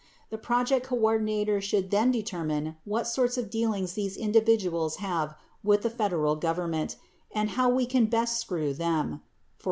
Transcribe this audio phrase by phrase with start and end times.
[0.31, 5.91] The project coordinator should then determine what sorts of dealings these individuals have with the
[5.91, 6.95] Federal govern ment
[7.31, 9.27] and how we can best screw them {e.